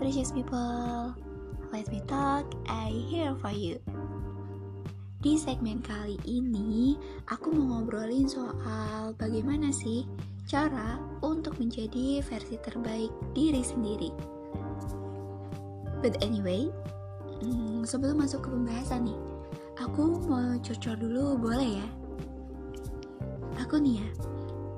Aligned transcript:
precious 0.00 0.32
people. 0.32 1.12
Let 1.68 1.92
me 1.92 2.00
talk, 2.08 2.48
I 2.64 2.88
here 2.88 3.36
for 3.36 3.52
you. 3.52 3.76
Di 5.20 5.36
segmen 5.36 5.84
kali 5.84 6.16
ini, 6.24 6.96
aku 7.28 7.52
mau 7.52 7.84
ngobrolin 7.84 8.24
soal 8.24 9.12
bagaimana 9.20 9.68
sih 9.68 10.08
cara 10.48 10.96
untuk 11.20 11.60
menjadi 11.60 12.24
versi 12.24 12.56
terbaik 12.64 13.12
diri 13.36 13.60
sendiri. 13.60 14.08
But 16.00 16.16
anyway, 16.24 16.72
hmm, 17.44 17.84
sebelum 17.84 18.24
masuk 18.24 18.48
ke 18.48 18.48
pembahasan 18.48 19.04
nih, 19.04 19.20
aku 19.84 20.16
mau 20.24 20.56
curcol 20.64 20.96
dulu 20.96 21.36
boleh 21.36 21.76
ya? 21.76 21.88
Aku 23.60 23.76
nih 23.76 24.00
ya, 24.00 24.08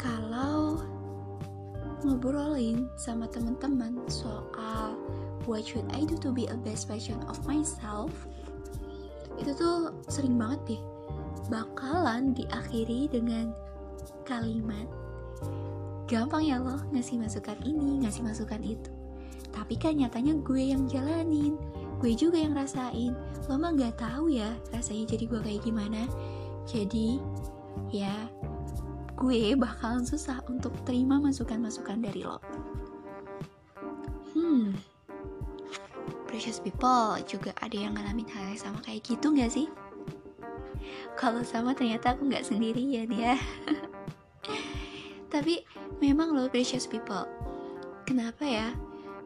kalau 0.02 0.82
ngobrolin 2.02 2.90
sama 2.98 3.30
teman-teman 3.30 4.02
soal 4.10 4.71
what 5.46 5.66
should 5.66 5.86
I 5.92 6.04
do 6.06 6.18
to 6.22 6.30
be 6.30 6.46
a 6.50 6.56
best 6.56 6.86
version 6.86 7.20
of 7.26 7.42
myself, 7.48 8.12
itu 9.40 9.52
tuh 9.56 9.96
sering 10.06 10.36
banget 10.36 10.76
deh 10.76 10.82
bakalan 11.50 12.32
diakhiri 12.32 13.10
dengan 13.10 13.50
kalimat 14.24 14.86
gampang 16.12 16.44
ya 16.44 16.60
loh 16.60 16.76
ngasih 16.92 17.16
masukan 17.16 17.56
ini, 17.64 18.04
ngasih 18.04 18.20
masukan 18.20 18.60
itu. 18.60 18.92
Tapi 19.52 19.80
kan 19.80 19.96
nyatanya 19.96 20.36
gue 20.44 20.60
yang 20.60 20.84
jalanin, 20.84 21.56
gue 22.04 22.12
juga 22.12 22.36
yang 22.36 22.52
rasain. 22.52 23.16
Lo 23.48 23.56
mah 23.56 23.72
gak 23.72 23.96
tahu 23.96 24.28
ya 24.28 24.52
rasanya 24.76 25.16
jadi 25.16 25.24
gue 25.24 25.40
kayak 25.40 25.62
gimana. 25.64 26.04
Jadi 26.68 27.16
ya 27.88 28.12
gue 29.16 29.56
bakalan 29.56 30.04
susah 30.04 30.44
untuk 30.52 30.76
terima 30.84 31.16
masukan-masukan 31.16 32.04
dari 32.04 32.28
lo. 32.28 32.40
Hmm, 34.36 34.76
precious 36.42 36.58
people 36.58 37.14
juga 37.22 37.54
ada 37.62 37.78
yang 37.78 37.94
ngalamin 37.94 38.26
hal 38.26 38.50
yang 38.50 38.58
sama 38.58 38.82
kayak 38.82 39.06
gitu 39.06 39.30
gak 39.30 39.46
sih? 39.46 39.70
Kalau 41.14 41.38
sama 41.46 41.70
ternyata 41.70 42.18
aku 42.18 42.26
gak 42.26 42.42
sendirian 42.42 43.06
ya. 43.14 43.38
Tapi 45.30 45.62
memang 46.02 46.34
loh 46.34 46.50
precious 46.50 46.90
people. 46.90 47.30
Kenapa 48.10 48.42
ya? 48.42 48.74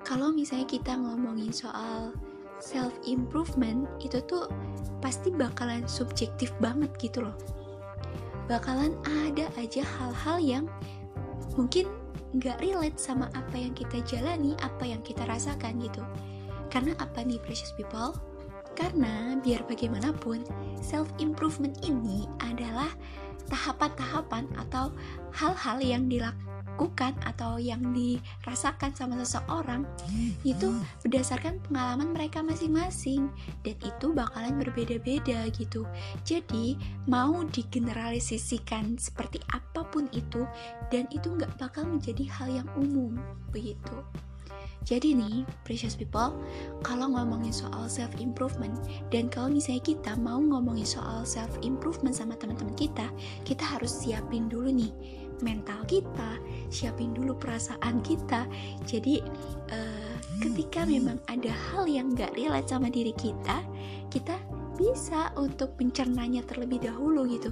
Kalau 0.05 0.29
misalnya 0.29 0.69
kita 0.69 0.93
ngomongin 0.93 1.57
soal 1.57 2.13
self 2.61 2.93
improvement 3.09 3.89
itu 4.05 4.21
tuh 4.29 4.53
pasti 5.01 5.33
bakalan 5.33 5.89
subjektif 5.89 6.53
banget 6.61 6.93
gitu 7.01 7.25
loh. 7.25 7.37
Bakalan 8.45 8.93
ada 9.25 9.49
aja 9.57 9.81
hal-hal 9.81 10.37
yang 10.37 10.65
mungkin 11.57 11.89
nggak 12.37 12.61
relate 12.61 13.01
sama 13.01 13.33
apa 13.33 13.57
yang 13.57 13.73
kita 13.73 14.05
jalani, 14.05 14.53
apa 14.61 14.85
yang 14.85 15.01
kita 15.01 15.25
rasakan 15.25 15.81
gitu. 15.81 16.05
Karena 16.69 16.93
apa 16.99 17.23
nih 17.23 17.41
precious 17.43 17.73
people? 17.75 18.17
Karena 18.77 19.41
biar 19.41 19.65
bagaimanapun 19.65 20.45
self 20.85 21.09
improvement 21.17 21.73
ini 21.81 22.29
adalah 22.45 22.93
tahapan-tahapan 23.49 24.45
atau 24.59 24.93
hal-hal 25.33 25.79
yang 25.81 26.05
dilakukan 26.11 27.17
atau 27.25 27.57
yang 27.57 27.81
dirasakan 27.97 28.93
sama 28.93 29.17
seseorang 29.25 29.89
itu 30.45 30.77
berdasarkan 31.01 31.57
pengalaman 31.65 32.13
mereka 32.13 32.45
masing-masing. 32.45 33.33
Dan 33.65 33.81
itu 33.81 34.13
bakalan 34.13 34.61
berbeda-beda 34.61 35.49
gitu. 35.57 35.89
Jadi 36.29 36.77
mau 37.09 37.41
digeneralisasikan 37.49 39.01
seperti 39.01 39.41
apa 39.57 39.89
pun 39.89 40.05
itu 40.13 40.45
dan 40.93 41.09
itu 41.09 41.33
nggak 41.33 41.57
bakal 41.57 41.89
menjadi 41.89 42.29
hal 42.29 42.49
yang 42.61 42.69
umum 42.77 43.17
begitu 43.55 44.05
jadi 44.87 45.19
nih, 45.19 45.43
precious 45.67 45.99
people, 45.99 46.39
kalau 46.87 47.11
ngomongin 47.11 47.51
soal 47.51 47.91
self 47.91 48.15
improvement 48.23 48.79
dan 49.11 49.27
kalau 49.27 49.51
misalnya 49.51 49.83
kita 49.83 50.15
mau 50.15 50.39
ngomongin 50.39 50.87
soal 50.87 51.27
self 51.27 51.51
improvement 51.67 52.15
sama 52.15 52.39
teman-teman 52.39 52.71
kita, 52.79 53.11
kita 53.43 53.67
harus 53.67 53.91
siapin 53.91 54.47
dulu 54.47 54.71
nih 54.71 54.95
mental 55.43 55.83
kita, 55.91 56.39
siapin 56.71 57.11
dulu 57.19 57.35
perasaan 57.35 57.99
kita. 58.07 58.47
Jadi 58.87 59.19
uh, 59.75 60.15
ketika 60.39 60.87
memang 60.87 61.19
ada 61.27 61.51
hal 61.51 61.91
yang 61.91 62.15
gak 62.15 62.39
relate 62.39 62.71
sama 62.71 62.87
diri 62.87 63.13
kita, 63.19 63.67
kita 64.07 64.39
bisa 64.79 65.35
untuk 65.35 65.75
mencernanya 65.83 66.47
terlebih 66.47 66.79
dahulu 66.79 67.27
gitu 67.27 67.51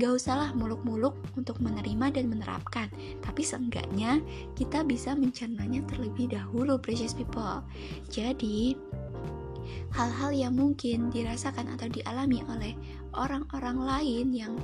Gak 0.00 0.12
usahlah 0.16 0.56
muluk-muluk 0.56 1.12
untuk 1.36 1.60
menerima 1.60 2.16
dan 2.16 2.32
menerapkan, 2.32 2.88
tapi 3.20 3.44
seenggaknya 3.44 4.24
kita 4.56 4.80
bisa 4.86 5.12
mencernanya 5.12 5.84
terlebih 5.84 6.32
dahulu, 6.32 6.80
precious 6.80 7.12
people. 7.12 7.60
Jadi, 8.08 8.72
hal-hal 9.92 10.32
yang 10.32 10.54
mungkin 10.56 11.12
dirasakan 11.12 11.68
atau 11.76 11.88
dialami 11.92 12.40
oleh 12.48 12.72
orang-orang 13.12 13.78
lain 13.78 14.26
yang 14.32 14.54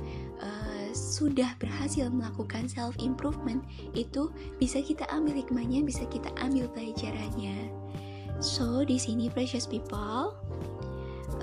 uh, 0.41 0.89
sudah 0.91 1.53
berhasil 1.61 2.09
melakukan 2.09 2.65
self 2.65 2.97
improvement 2.97 3.61
itu 3.93 4.33
bisa 4.57 4.81
kita 4.81 5.05
ambil 5.13 5.37
hikmahnya, 5.37 5.85
bisa 5.85 6.03
kita 6.09 6.33
ambil 6.41 6.65
pelajarannya. 6.73 7.69
So 8.39 8.87
di 8.87 8.97
sini 8.97 9.29
precious 9.29 9.69
people, 9.69 10.33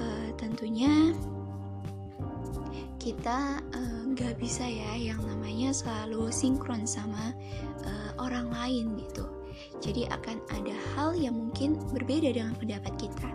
uh, 0.01 0.29
tentunya 0.41 1.15
kita 3.07 3.63
eh, 3.71 4.03
nggak 4.11 4.35
uh, 4.35 4.39
bisa 4.43 4.67
ya 4.67 4.99
yang 4.99 5.23
namanya 5.23 5.71
selalu 5.71 6.27
sinkron 6.35 6.83
sama 6.83 7.31
uh, 7.87 8.11
orang 8.19 8.51
lain 8.51 8.99
gitu. 8.99 9.31
Jadi 9.79 10.11
akan 10.11 10.43
ada 10.51 10.75
hal 10.93 11.15
yang 11.15 11.39
mungkin 11.39 11.79
berbeda 11.95 12.35
dengan 12.35 12.59
pendapat 12.59 12.91
kita. 12.99 13.31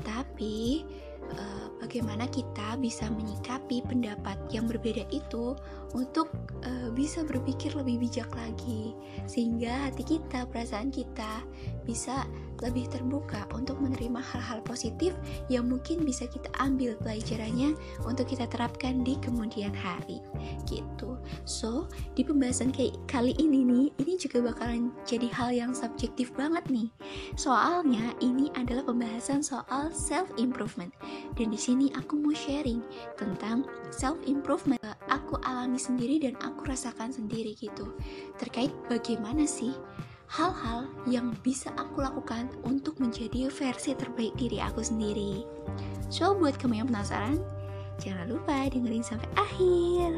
Tapi 0.00 0.88
uh, 1.36 1.66
bagaimana 1.82 2.28
kita 2.28 2.76
bisa 2.78 3.08
menyikapi 3.10 3.82
pendapat 3.86 4.36
yang 4.52 4.68
berbeda 4.68 5.08
itu 5.10 5.56
untuk 5.96 6.30
uh, 6.62 6.88
bisa 6.94 7.26
berpikir 7.26 7.74
lebih 7.74 8.06
bijak 8.06 8.30
lagi 8.36 8.94
sehingga 9.26 9.90
hati 9.90 10.06
kita, 10.06 10.46
perasaan 10.46 10.94
kita 10.94 11.42
bisa 11.82 12.28
lebih 12.60 12.86
terbuka 12.92 13.48
untuk 13.56 13.80
menerima 13.80 14.20
hal-hal 14.20 14.60
positif 14.62 15.16
yang 15.48 15.66
mungkin 15.66 16.04
bisa 16.04 16.28
kita 16.28 16.48
ambil 16.60 16.92
pelajarannya 17.00 17.72
untuk 18.04 18.28
kita 18.28 18.44
terapkan 18.52 19.00
di 19.00 19.16
kemudian 19.18 19.72
hari 19.72 20.20
gitu. 20.68 21.16
So 21.48 21.88
di 22.14 22.22
pembahasan 22.22 22.76
kali 23.08 23.32
ini 23.40 23.64
nih 23.64 23.88
ini 23.96 24.14
juga 24.20 24.52
bakalan 24.52 24.92
jadi 25.08 25.28
hal 25.32 25.50
yang 25.56 25.72
subjektif 25.72 26.30
banget 26.36 26.62
nih. 26.68 26.88
Soalnya 27.34 28.12
ini 28.20 28.52
adalah 28.54 28.84
pembahasan 28.84 29.40
soal 29.40 29.88
self 29.90 30.28
improvement 30.36 30.92
dan 31.38 31.52
di 31.52 31.60
sini 31.60 31.86
aku 31.96 32.18
mau 32.18 32.34
sharing 32.34 32.82
tentang 33.16 33.64
self 33.90 34.18
improvement 34.26 34.80
aku 35.10 35.38
alami 35.46 35.78
sendiri 35.78 36.18
dan 36.22 36.34
aku 36.42 36.66
rasakan 36.66 37.10
sendiri 37.14 37.54
gitu 37.58 37.94
terkait 38.38 38.70
bagaimana 38.86 39.46
sih 39.46 39.74
hal-hal 40.30 40.86
yang 41.10 41.34
bisa 41.42 41.74
aku 41.74 42.06
lakukan 42.06 42.46
untuk 42.62 42.94
menjadi 43.02 43.50
versi 43.50 43.98
terbaik 43.98 44.30
diri 44.38 44.62
aku 44.62 44.78
sendiri. 44.78 45.42
So, 46.06 46.38
buat 46.38 46.54
kamu 46.54 46.86
yang 46.86 46.88
penasaran, 46.88 47.42
jangan 47.98 48.30
lupa 48.30 48.70
dengerin 48.70 49.02
sampai 49.02 49.26
akhir. 49.34 50.14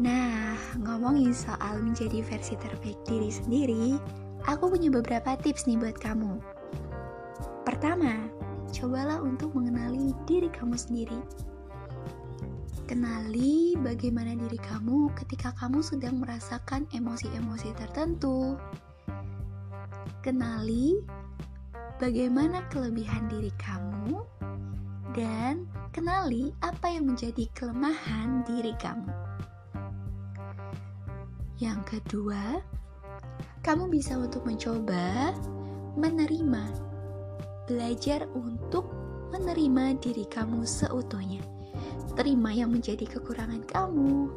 Nah, 0.00 0.56
ngomongin 0.80 1.36
soal 1.36 1.78
menjadi 1.84 2.24
versi 2.24 2.56
terbaik 2.56 2.98
diri 3.04 3.28
sendiri, 3.28 4.00
aku 4.48 4.72
punya 4.72 4.88
beberapa 4.88 5.36
tips 5.36 5.68
nih 5.68 5.76
buat 5.76 6.00
kamu. 6.00 6.40
Pertama, 7.84 8.16
cobalah 8.72 9.20
untuk 9.20 9.52
mengenali 9.52 10.16
diri 10.24 10.48
kamu 10.48 10.72
sendiri. 10.72 11.20
Kenali 12.88 13.76
bagaimana 13.76 14.32
diri 14.40 14.56
kamu 14.56 15.12
ketika 15.12 15.52
kamu 15.60 15.84
sedang 15.84 16.16
merasakan 16.16 16.88
emosi-emosi 16.96 17.76
tertentu. 17.76 18.56
Kenali 20.24 20.96
bagaimana 22.00 22.64
kelebihan 22.72 23.28
diri 23.28 23.52
kamu 23.60 24.16
dan 25.12 25.68
kenali 25.92 26.56
apa 26.64 26.88
yang 26.88 27.04
menjadi 27.04 27.44
kelemahan 27.52 28.48
diri 28.48 28.72
kamu. 28.80 29.12
Yang 31.60 32.00
kedua, 32.00 32.64
kamu 33.60 33.92
bisa 33.92 34.16
untuk 34.16 34.40
mencoba 34.48 35.36
menerima, 36.00 36.93
belajar 37.64 38.28
untuk 38.36 38.88
menerima 39.32 39.98
diri 39.98 40.24
kamu 40.28 40.62
seutuhnya. 40.62 41.42
Terima 42.14 42.54
yang 42.54 42.70
menjadi 42.70 43.02
kekurangan 43.10 43.66
kamu. 43.66 44.30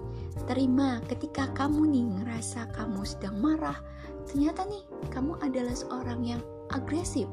Terima 0.49 0.97
ketika 1.05 1.49
kamu 1.53 1.93
nih 1.93 2.05
ngerasa 2.21 2.73
kamu 2.73 3.05
sedang 3.05 3.37
marah 3.37 3.77
ternyata 4.27 4.67
nih 4.67 4.83
kamu 5.13 5.39
adalah 5.39 5.75
seorang 5.77 6.19
yang 6.25 6.41
agresif. 6.73 7.29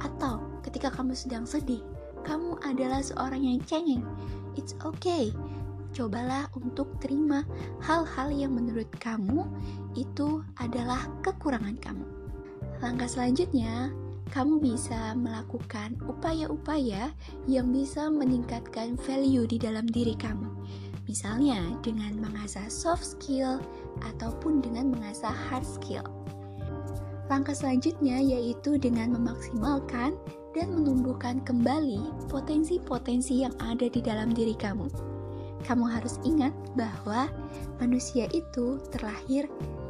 Atau 0.00 0.40
ketika 0.64 0.88
kamu 0.88 1.12
sedang 1.12 1.44
sedih 1.44 1.82
kamu 2.24 2.56
adalah 2.64 3.04
seorang 3.04 3.44
yang 3.44 3.60
cengeng. 3.68 4.04
It's 4.56 4.74
okay. 4.82 5.30
Cobalah 5.96 6.52
untuk 6.52 7.00
terima 7.00 7.44
hal-hal 7.80 8.28
yang 8.28 8.52
menurut 8.52 8.88
kamu 9.00 9.48
itu 9.96 10.44
adalah 10.60 11.08
kekurangan 11.24 11.80
kamu. 11.80 12.06
Langkah 12.84 13.08
selanjutnya, 13.08 13.90
kamu 14.28 14.60
bisa 14.60 15.16
melakukan 15.16 15.96
upaya-upaya 16.04 17.12
yang 17.48 17.72
bisa 17.72 18.12
meningkatkan 18.12 18.94
value 19.04 19.48
di 19.48 19.56
dalam 19.56 19.88
diri 19.88 20.14
kamu. 20.14 20.48
Misalnya 21.08 21.72
dengan 21.80 22.20
mengasah 22.20 22.68
soft 22.68 23.16
skill 23.16 23.58
ataupun 24.04 24.60
dengan 24.60 24.92
mengasah 24.92 25.32
hard 25.32 25.64
skill. 25.64 26.04
Langkah 27.28 27.56
selanjutnya 27.56 28.20
yaitu 28.20 28.76
dengan 28.80 29.16
memaksimalkan 29.16 30.16
dan 30.56 30.68
menumbuhkan 30.72 31.44
kembali 31.44 32.28
potensi-potensi 32.28 33.44
yang 33.44 33.52
ada 33.60 33.88
di 33.88 34.00
dalam 34.00 34.32
diri 34.32 34.56
kamu. 34.56 34.88
Kamu 35.64 35.84
harus 35.84 36.16
ingat 36.24 36.52
bahwa 36.78 37.28
manusia 37.80 38.30
itu 38.32 38.80
terlahir 38.88 39.48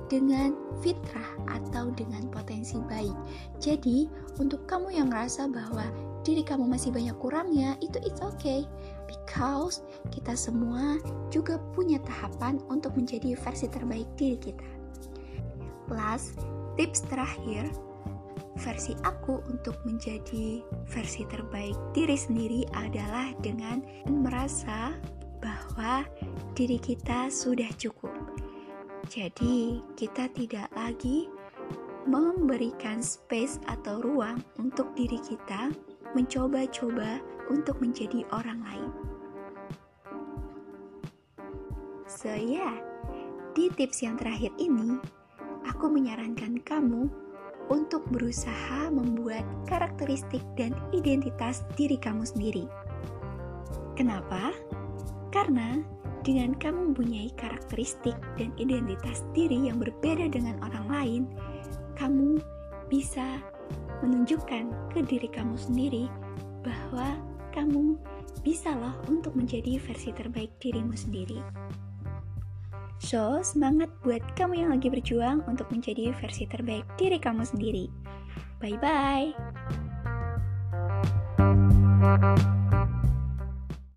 dengan 0.08 0.56
fitrah 0.81 1.31
atau 1.49 1.93
dengan 1.93 2.26
potensi 2.32 2.81
baik. 2.81 3.14
Jadi, 3.60 4.08
untuk 4.40 4.64
kamu 4.64 4.96
yang 4.96 5.08
merasa 5.12 5.46
bahwa 5.46 5.88
diri 6.25 6.44
kamu 6.44 6.69
masih 6.69 6.93
banyak 6.93 7.16
kurangnya, 7.20 7.76
itu 7.84 7.96
it's 8.02 8.20
okay. 8.25 8.64
Because 9.08 9.84
kita 10.12 10.37
semua 10.37 11.00
juga 11.32 11.56
punya 11.72 12.00
tahapan 12.05 12.60
untuk 12.69 12.96
menjadi 12.96 13.37
versi 13.37 13.69
terbaik 13.69 14.08
diri 14.16 14.37
kita. 14.40 14.69
Plus, 15.88 16.37
tips 16.76 17.04
terakhir, 17.08 17.69
versi 18.61 18.93
aku 19.06 19.40
untuk 19.49 19.78
menjadi 19.87 20.61
versi 20.90 21.22
terbaik 21.31 21.78
diri 21.94 22.19
sendiri 22.19 22.61
adalah 22.75 23.31
dengan 23.40 23.81
merasa 24.11 24.93
bahwa 25.38 26.02
diri 26.58 26.76
kita 26.82 27.31
sudah 27.31 27.70
cukup 27.78 28.07
jadi, 29.08 29.81
kita 29.96 30.28
tidak 30.37 30.69
lagi 30.76 31.32
memberikan 32.05 33.00
space 33.00 33.56
atau 33.69 34.05
ruang 34.05 34.40
untuk 34.60 34.93
diri 34.93 35.16
kita 35.25 35.72
mencoba-coba 36.12 37.20
untuk 37.49 37.81
menjadi 37.81 38.25
orang 38.32 38.60
lain. 38.64 38.93
So, 42.08 42.32
ya, 42.32 42.40
yeah, 42.40 42.76
di 43.52 43.72
tips 43.72 44.05
yang 44.05 44.16
terakhir 44.16 44.52
ini, 44.60 45.00
aku 45.69 45.88
menyarankan 45.88 46.61
kamu 46.64 47.08
untuk 47.69 48.04
berusaha 48.08 48.88
membuat 48.88 49.44
karakteristik 49.69 50.40
dan 50.56 50.72
identitas 50.96 51.64
diri 51.76 52.00
kamu 52.00 52.25
sendiri. 52.25 52.64
Kenapa? 53.93 54.56
Karena 55.28 55.84
dengan 56.26 56.55
kamu 56.59 56.93
mempunyai 56.93 57.31
karakteristik 57.38 58.15
dan 58.37 58.50
identitas 58.59 59.23
diri 59.35 59.70
yang 59.70 59.79
berbeda 59.79 60.31
dengan 60.31 60.59
orang 60.65 60.87
lain, 60.91 61.23
kamu 61.99 62.38
bisa 62.88 63.43
menunjukkan 64.00 64.70
ke 64.94 65.00
diri 65.05 65.29
kamu 65.29 65.59
sendiri 65.59 66.06
bahwa 66.62 67.19
kamu 67.53 67.99
bisa 68.47 68.70
loh 68.76 68.94
untuk 69.11 69.35
menjadi 69.35 69.82
versi 69.82 70.15
terbaik 70.15 70.55
dirimu 70.62 70.94
sendiri. 70.94 71.43
So, 72.99 73.41
semangat 73.47 73.94
buat 74.03 74.23
kamu 74.35 74.67
yang 74.67 74.71
lagi 74.75 74.91
berjuang 74.91 75.47
untuk 75.47 75.71
menjadi 75.71 76.11
versi 76.19 76.50
terbaik 76.50 76.85
diri 76.99 77.19
kamu 77.23 77.47
sendiri. 77.47 77.87
Bye-bye. 78.59 79.38